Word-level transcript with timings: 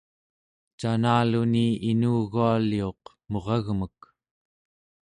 canaluni 0.79 1.65
inugualiuq 1.89 3.01
muragmek 3.31 3.97